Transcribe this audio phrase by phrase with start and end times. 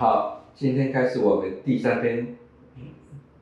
[0.00, 2.38] 好，今天开始我们第三篇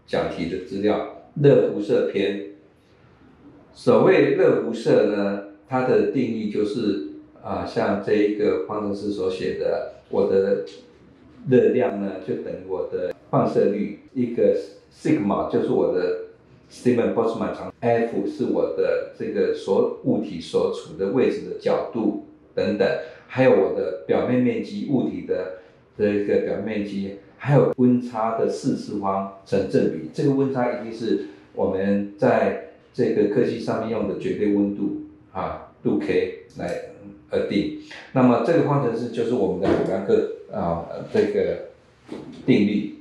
[0.08, 2.46] 讲题的资料，热辐射篇。
[3.72, 7.10] 所谓热辐射呢，它的定义就是
[7.44, 10.64] 啊，像这一个方程式所写的，我的
[11.48, 14.56] 热量呢就等于我的放射率，一个
[14.92, 16.22] sigma 就是我的
[16.68, 22.84] Steven Boltzmann 长，F 是我的这个所物体所处的位置的角度等等，
[23.28, 25.58] 还有我的表面面积，物体的
[25.98, 36.82] 这个表面积，还有温差的四次方成正比，这个温差一定是我们在这个科技上面用的绝对温度啊，度 K 来
[37.30, 37.80] 而定。
[38.12, 41.70] 那么这个方程式就是我们的普朗克啊这个
[42.46, 42.94] 定律。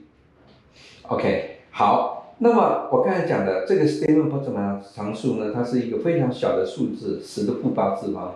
[1.04, 8.36] OK，好，那么我刚才讲的这个 Steven Boltzmann 常数呢，它是一个非常小的数字，十的负八次方。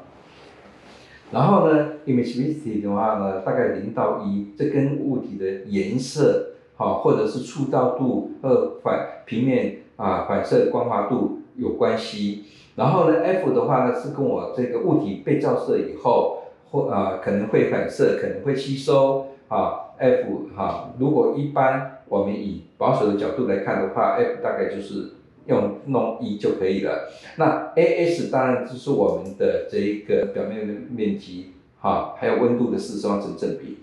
[1.32, 11.40] 然后呢，emissivity 的话呢，大概零到一，这跟物体的颜色好，或者是粗糙度和反平面啊反射光滑度。
[11.58, 25.12] 有关系，然后呢，F 的话呢是跟我这个物体被照射以后，或啊可能会反射，可能会吸收啊，F 哈，如果一般我们以保守的角度来看的话，F 大概就是
[25.52, 27.10] 用弄一就可以了。
[27.38, 33.78] 那 AS 当然就是我们的这一个表面的面积哈，还有温度的四次方成正比。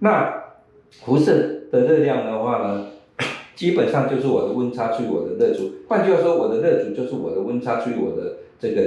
[0.00, 0.42] 那
[1.04, 2.86] 辐射的热量的话呢？
[3.56, 8.82] 基本上就是我的温差除以我的热阻，换句话说，我的热阻就是我的温差除以我的这个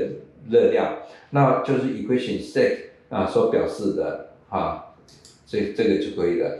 [0.48, 1.00] 热量，
[1.32, 2.78] 那就是 equation six
[3.10, 4.94] 啊所表示的啊，
[5.48, 6.60] 这这个就可以了。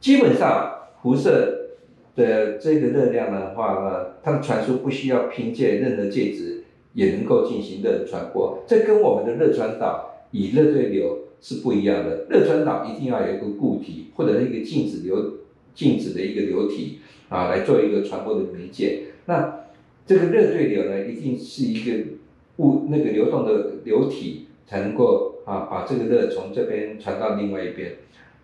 [0.00, 1.68] 基本上辐射
[2.16, 12.24] 的这个热量的话呢，它的传输不需要凭借任何介质也能够进行热传播，这跟我们的热传导以热对流是不一样的。
[12.30, 15.34] 热传导一定要有一个固体或者一个静止流
[15.74, 17.00] 静止的一个流体。
[17.30, 19.04] 啊，来做一个传播的媒介。
[19.24, 19.64] 那
[20.06, 22.10] 这个热对流呢，一定是一个
[22.58, 27.92] 物那个流动的流体才能够啊，把这个热从这边传到另外一边。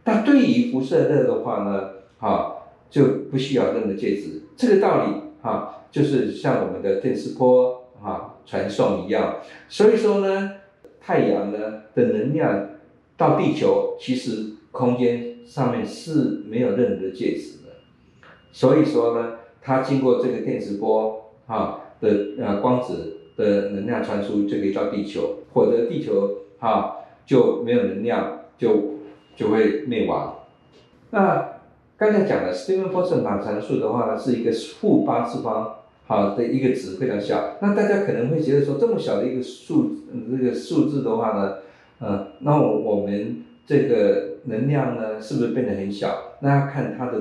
[0.06, 2.53] 那对于辐射热的话呢，啊，
[2.91, 4.43] 就不需要任何介质。
[4.56, 5.12] 这个道理
[5.43, 9.37] 啊，就是像我们的电磁波啊传送一样。
[9.69, 10.53] 所以说呢，
[11.01, 12.71] 太阳呢的能量
[13.17, 17.73] 到地球，其实空间上面是没有任何的介质的。
[18.53, 22.09] 所以说呢，它经过这个电磁波哈的
[22.39, 26.97] 呃光子的能量传输就可以到地球，否则地球哈
[27.27, 28.99] 就没有能量，就
[29.37, 30.37] 就会灭亡。
[31.11, 31.59] 那
[32.00, 37.59] 刚才讲的 Steven Boltzmann 常数的话呢，是一个负八次方好的一个值非常小。
[37.61, 39.97] 那大家可能会觉得说，这么小的一个数
[40.31, 41.56] 这个数字的话呢，
[41.99, 46.39] 呃，那我们这个能量呢是不是变得很小？
[46.41, 47.21] 那要看它的。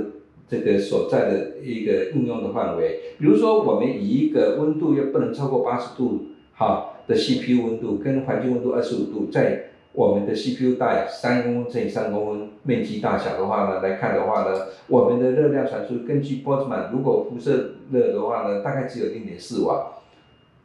[0.51, 19.93] 这个所在的一个应用的范围，比如说我们以一个温度又不能超过八十度哈的 CPU 温度，跟环境温度二十五度，在我们的 CPU 带三公分乘以三公分面积大小的话呢来看的话呢，我们的热量传输根据波兹曼，如果辐射热的话呢，大概只有零点四瓦。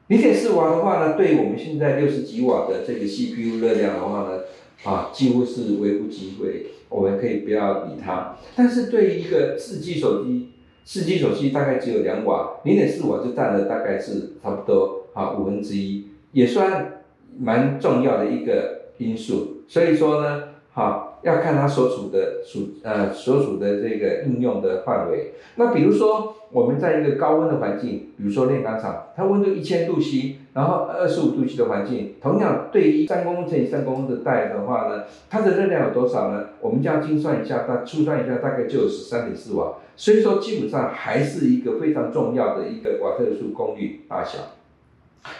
[0.08, 4.40] 零点四瓦的话呢，对于我们现在六十几瓦的这个 CPU 热量的话呢，
[4.84, 6.66] 啊，几乎是微乎其微。
[6.90, 10.50] 我们可以不要理它，但是对于一个四 G 手机，
[10.84, 17.02] 四 G 手机大概只有两瓦，零点四瓦就占了大概是差不多啊五分之一，也算
[17.36, 19.64] 蛮重要的一个因素。
[19.68, 21.10] 所以说呢，好。
[21.24, 25.32] 要看它所处的处呃所处的这个应用的范围。
[25.54, 36.48] 那比如说我们在一个高温的环境，比如说炼钢厂，它温度一千度 C，然后二十五度 C 的环境，同样对于三公分乘以三公分的带的话呢，它的热量有多少呢？
[36.60, 39.76] 我们这样精算一下，它粗算一下，大概就有十三点四瓦。
[39.96, 44.40] 所以说基本上还是一个非常重要的一个瓦特数功率大小。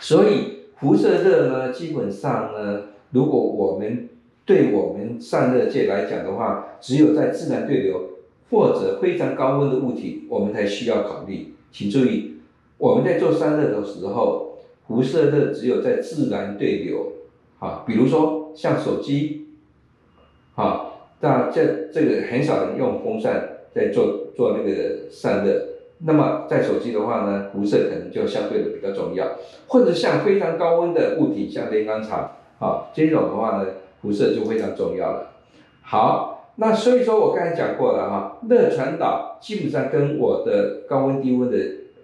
[0.01, 2.81] 所以辐射热呢，基本上呢，
[3.15, 4.09] 如果我们
[4.45, 8.11] 对我们散热界来讲的话，只有在自然对流
[8.51, 11.55] 或者非常高温的物体，我们才需要考虑。
[11.71, 12.39] 请注意，
[12.77, 14.59] 我们在做散热的时候，
[14.89, 17.13] 辐射热只有在自然对流，
[17.61, 19.47] 啊，比如说像手机，
[20.57, 25.69] 啊，那这这个很少人用风扇在做做那个散热。
[26.07, 29.37] 那么在手机的话呢，辐射可能就相对的比较重要，
[29.69, 33.67] 或者像非常高温的物体，像炼钢厂，好，这种的话呢。
[34.05, 35.31] 辐射就非常重要了。
[35.81, 41.57] 好，那所以说我刚才讲过了哈，热传导基本上跟我的高温低温的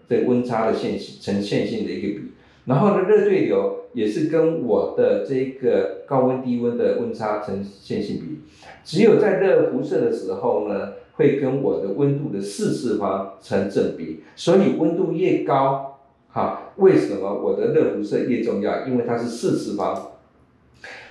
[0.09, 2.33] 这温差的线性呈线性的一个比。
[2.65, 8.41] 然后呢，热对流也是跟我的这个高温低温的温差成线性比，
[8.83, 14.23] 只有在热辐射的时候呢，会跟我的温度的四次方成正比。
[14.37, 15.99] 所以温度越高，
[16.31, 18.87] 哈，为什么我的热辐射越重要？
[18.87, 20.13] 因为它是四次方。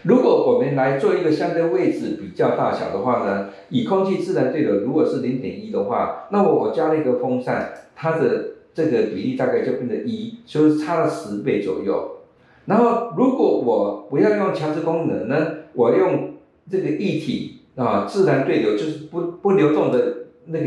[0.04, 12.18] 如果我们来做一个相对位置比较大小的话呢，以空气自然对流如果是零点一的话，那么我加了一个风扇，它的这个比例大概就变成一，就是差了十倍左右。
[12.66, 16.36] 然后如果我不要用强制功能呢，我用
[16.72, 20.66] 这个液体啊自然对流，就是不不流动的那个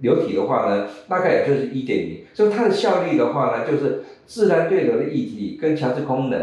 [0.00, 2.24] 流体的话呢，大概也就是一点零。
[2.34, 6.38] 所以它的效率的话呢，就是自然对流的液体跟强制功能。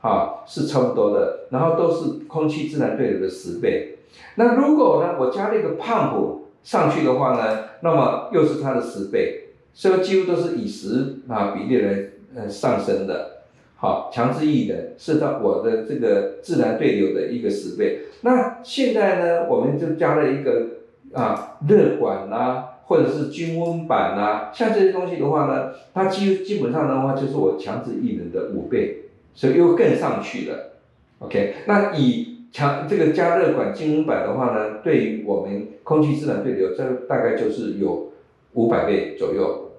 [0.00, 3.98] 啊，是差不多的，然后都是空气自然对流的十倍。
[4.36, 12.04] 那如果呢，我加了一个 pump 上去的话呢，那么又是它的十倍，所以几乎都是以十啊比例来
[12.34, 13.42] 呃上升的。
[13.76, 18.00] 好，强制液的是到我的这个自然对流的一个十倍。
[18.22, 20.66] 那现在呢，我们就加了一个
[21.14, 28.96] 啊热管呐，或者是均温板呐，像这些东西的话呢，它基基本上的话就是我强制液能的五倍。
[29.34, 30.72] 所以又更上去了
[31.20, 31.54] ，OK？
[31.66, 38.12] 那以强这个加热管精温板的话呢，对于我们空气自然对流，这大概就是有
[38.54, 39.70] 五百倍左右，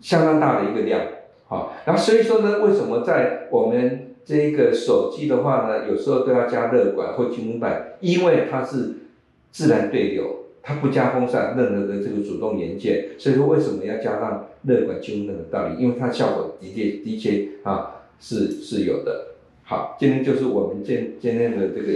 [0.00, 1.00] 相当大的一个量，
[1.48, 1.74] 好。
[1.84, 8.94] 然后所以说呢，为什么在我们这个手机的话呢，有时候都要加热管或精温板，因为它是
[9.50, 15.82] 自然对流，它不加风扇任何的这个主动元件，所以说为什么要加上热管精温的道理？
[15.82, 17.91] 因为它效果的确的确啊。
[18.22, 19.34] 是是有的，
[19.64, 21.92] 好，今天就是我们今今天的这个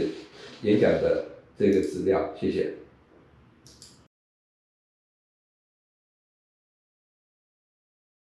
[0.62, 1.24] 演讲的
[1.56, 2.74] 这个资料，谢谢。